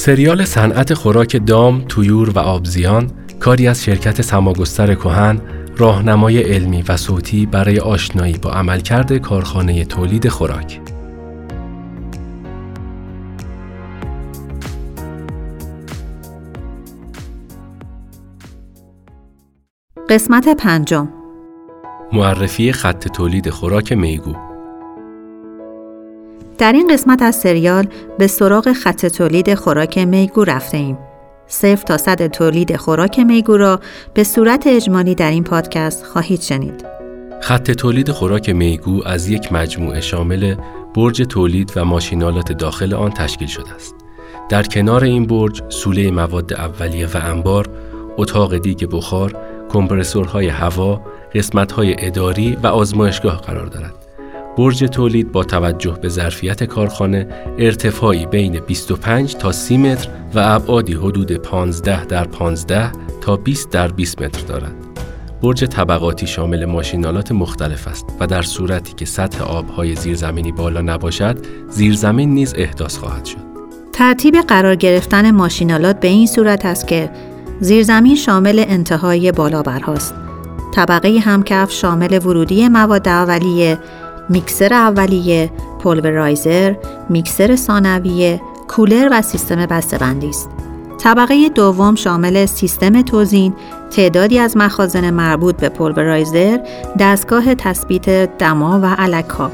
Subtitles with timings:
[0.00, 3.10] سریال صنعت خوراک دام، تویور و آبزیان
[3.40, 5.40] کاری از شرکت سماگستر کهن
[5.76, 10.80] راهنمای علمی و صوتی برای آشنایی با عملکرد کارخانه تولید خوراک.
[20.08, 21.08] قسمت پنجم
[22.12, 24.49] معرفی خط تولید خوراک میگو
[26.60, 27.86] در این قسمت از سریال
[28.18, 30.98] به سراغ خط تولید خوراک میگو رفته ایم.
[31.46, 33.80] صفر تا صد تولید خوراک میگو را
[34.14, 36.84] به صورت اجمالی در این پادکست خواهید شنید.
[37.42, 40.54] خط تولید خوراک میگو از یک مجموعه شامل
[40.94, 43.94] برج تولید و ماشینالات داخل آن تشکیل شده است.
[44.48, 47.68] در کنار این برج سوله مواد اولیه و انبار،
[48.16, 49.36] اتاق دیگ بخار،
[49.68, 51.00] کمپرسورهای هوا،
[51.34, 53.94] قسمت‌های اداری و آزمایشگاه قرار دارد.
[54.56, 57.26] برج تولید با توجه به ظرفیت کارخانه
[57.58, 63.88] ارتفاعی بین 25 تا 30 متر و ابعادی حدود 15 در 15 تا 20 در
[63.88, 64.74] 20 متر دارد.
[65.42, 71.36] برج طبقاتی شامل ماشینالات مختلف است و در صورتی که سطح آبهای زیرزمینی بالا نباشد،
[71.70, 73.50] زیرزمین نیز احداث خواهد شد.
[73.92, 77.10] ترتیب قرار گرفتن ماشینالات به این صورت است که
[77.60, 80.14] زیرزمین شامل انتهای بالابرهاست.
[80.74, 83.78] طبقه همکف شامل ورودی مواد اولیه،
[84.30, 85.50] میکسر اولیه،
[85.82, 86.74] پولورایزر،
[87.08, 90.48] میکسر ثانویه، کولر و سیستم بسته‌بندی است.
[90.98, 93.54] طبقه دوم شامل سیستم توزین،
[93.90, 96.58] تعدادی از مخازن مربوط به پولورایزر،
[96.98, 99.50] دستگاه تثبیت دما و علکها.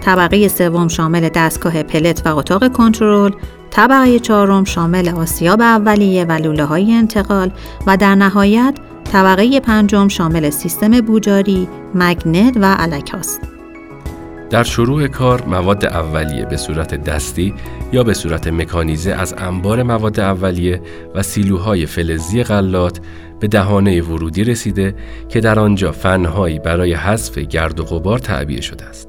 [0.00, 3.32] طبقه سوم شامل دستگاه پلت و اتاق کنترل،
[3.70, 7.52] طبقه چهارم شامل آسیاب اولیه و لوله های انتقال
[7.86, 8.74] و در نهایت
[9.12, 13.51] طبقه پنجم شامل سیستم بوجاری، مگنت و علک است.
[14.52, 17.54] در شروع کار مواد اولیه به صورت دستی
[17.92, 20.80] یا به صورت مکانیزه از انبار مواد اولیه
[21.14, 23.00] و سیلوهای فلزی غلات
[23.40, 24.94] به دهانه ورودی رسیده
[25.28, 29.08] که در آنجا فنهایی برای حذف گرد و غبار تعبیه شده است.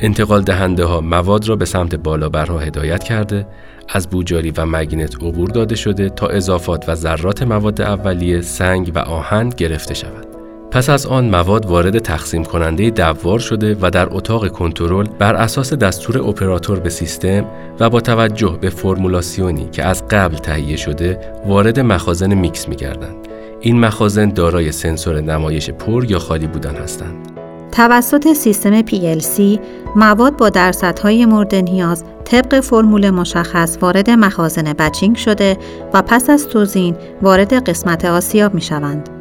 [0.00, 3.46] انتقال دهنده ها مواد را به سمت بالابرها هدایت کرده
[3.88, 8.98] از بوجاری و مگنت عبور داده شده تا اضافات و ذرات مواد اولیه سنگ و
[8.98, 10.29] آهن گرفته شود.
[10.70, 15.72] پس از آن مواد وارد تقسیم کننده دوار شده و در اتاق کنترل بر اساس
[15.72, 17.44] دستور اپراتور به سیستم
[17.80, 23.16] و با توجه به فرمولاسیونی که از قبل تهیه شده وارد مخازن میکس می گردند.
[23.60, 27.30] این مخازن دارای سنسور نمایش پر یا خالی بودن هستند.
[27.72, 29.58] توسط سیستم PLC
[29.96, 35.56] مواد با درصدهای مورد نیاز طبق فرمول مشخص وارد مخازن بچینگ شده
[35.94, 39.19] و پس از توزین وارد قسمت آسیاب می شوند.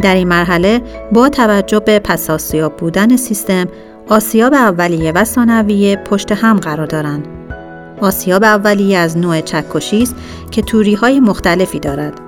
[0.00, 0.82] در این مرحله
[1.12, 3.66] با توجه به پس آسیاب بودن سیستم
[4.08, 7.28] آسیاب اولیه و ثانویه پشت هم قرار دارند.
[8.00, 10.14] آسیاب اولیه از نوع چکشی است
[10.50, 12.20] که توری های مختلفی دارد.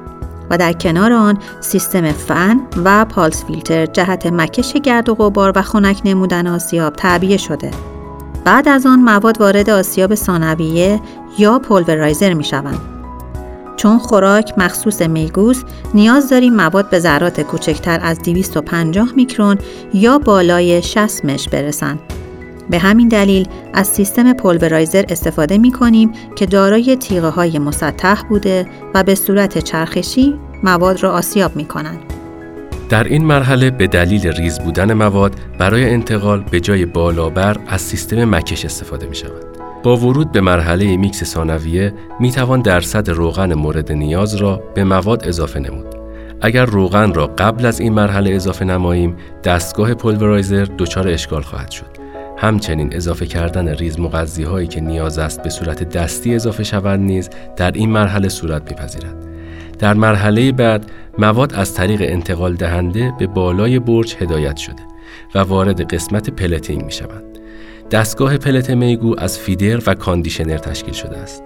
[0.51, 5.63] و در کنار آن سیستم فن و پالس فیلتر جهت مکش گرد و غبار و
[5.63, 7.71] خنک نمودن آسیاب تعبیه شده.
[8.45, 11.01] بعد از آن مواد وارد آسیاب ثانویه
[11.39, 12.96] یا پولورایزر می شوند.
[13.77, 15.65] چون خوراک مخصوص میگوز
[15.95, 19.59] نیاز داریم مواد به ذرات کوچکتر از 250 میکرون
[19.95, 21.99] یا بالای 60 مش برسند.
[22.71, 28.67] به همین دلیل از سیستم پولورایزر استفاده می کنیم که دارای تیغه های مسطح بوده
[28.95, 31.99] و به صورت چرخشی مواد را آسیاب می کنند.
[32.89, 38.25] در این مرحله به دلیل ریز بودن مواد برای انتقال به جای بالابر از سیستم
[38.25, 39.47] مکش استفاده می شود.
[39.87, 45.29] با ورود به مرحله میکس ثانویه می توان درصد روغن مورد نیاز را به مواد
[45.29, 45.87] اضافه نمود.
[46.41, 51.87] اگر روغن را قبل از این مرحله اضافه نماییم، دستگاه pulverizer دچار اشکال خواهد شد.
[52.37, 57.31] همچنین اضافه کردن ریز مغذی هایی که نیاز است به صورت دستی اضافه شود نیز
[57.57, 59.17] در این مرحله صورت میپذیرد.
[59.79, 64.83] در مرحله بعد مواد از طریق انتقال دهنده به بالای برج هدایت شده
[65.35, 67.36] و وارد قسمت pelleting می شود.
[67.91, 71.43] دستگاه pellet میگو از feeder و conditioner تشکیل شده است.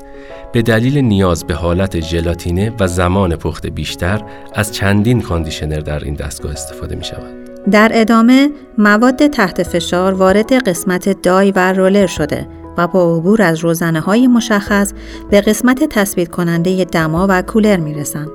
[0.53, 4.23] به دلیل نیاز به حالت ژلاتینه و زمان پخت بیشتر
[4.55, 7.51] از چندین conditioner در این دستگاه استفاده می شود.
[7.71, 12.49] در ادامه مواد تحت فشار وارد قسمت die و roller شده
[12.79, 14.93] و با عبور از روزنه های مشخص
[15.31, 18.29] به قسمت تثبیت کننده دما و کولر می رسند.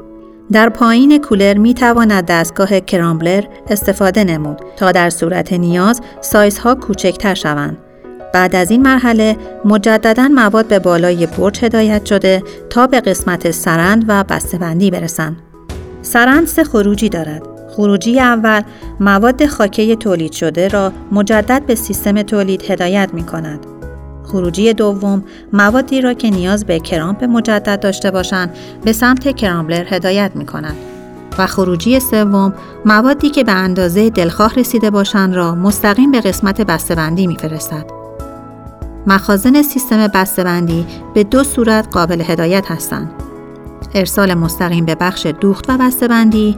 [0.51, 7.33] در پایین کولر می تواند دستگاه کرامبلر استفاده نمود تا در صورت نیاز سایزها کوچکتر
[7.33, 7.77] شوند.
[8.35, 14.05] بعد از این مرحله مجددا مواد به بالای برج هدایت شده تا به قسمت سرند
[14.07, 15.37] و بسته‌بندی برسند.
[16.01, 17.43] سرند سه خروجی دارد.
[17.69, 18.61] خروجی اول
[18.99, 23.59] مواد خاکه تولید شده را مجدد به سیستم تولید هدایت می کند.
[24.23, 25.23] خروجی دوم
[25.53, 30.75] موادی را که نیاز به کرامپ مجدد داشته باشند به سمت کرامبلر هدایت می کند.
[31.37, 32.53] و خروجی سوم
[32.85, 38.04] موادی که به اندازه دلخواه رسیده باشند را مستقیم به قسمت بسته‌بندی میفرستد.
[39.07, 43.11] مخازن سیستم بسته‌بندی به دو صورت قابل هدایت هستند.
[43.93, 46.57] ارسال مستقیم به بخش دوخت و بسته‌بندی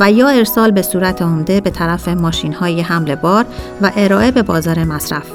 [0.00, 3.44] و یا ارسال به صورت عمده به طرف ماشین های حمل بار
[3.82, 5.30] و ارائه به بازار مصرف.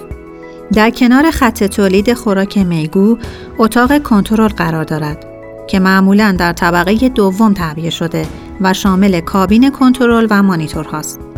[0.73, 3.17] در کنار خط تولید خوراک میگو
[3.57, 5.25] اتاق کنترل قرار دارد
[5.67, 8.25] که معمولا در طبقه دوم تعبیه شده
[8.61, 11.28] و شامل کابین کنترل و مانیتور هاست.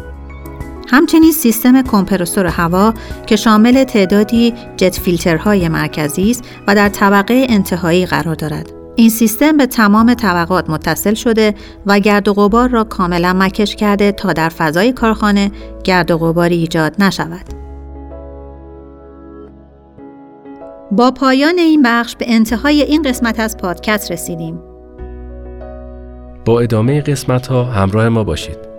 [0.91, 2.93] همچنین سیستم کمپرسور هوا
[3.25, 8.71] که شامل تعدادی جت فیلترهای مرکزی است و در طبقه انتهایی قرار دارد.
[8.95, 11.53] این سیستم به تمام طبقات متصل شده
[11.85, 15.51] و گرد و غبار را کاملا مکش کرده تا در فضای کارخانه
[15.83, 17.45] گرد و غباری ایجاد نشود.
[20.91, 24.59] با پایان این بخش به انتهای این قسمت از پادکست رسیدیم.
[26.45, 28.70] با ادامه قسمت ها همراه ما باشید.